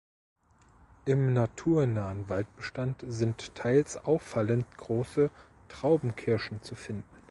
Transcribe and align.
Im 1.05 1.31
naturnahen 1.33 2.27
Waldbestand 2.27 3.03
sind 3.07 3.53
teils 3.53 3.97
auffallend 4.03 4.65
große 4.79 5.29
Traubenkirschen 5.69 6.63
zu 6.63 6.73
finden. 6.73 7.03